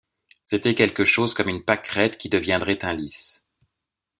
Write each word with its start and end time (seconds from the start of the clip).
C’était 0.43 0.73
quelque 0.73 1.05
chose 1.05 1.35
comme 1.35 1.47
une 1.47 1.63
pâquerette 1.63 2.17
qui 2.17 2.27
deviendrait 2.27 2.83
un 2.83 2.93
lys. 2.95 3.45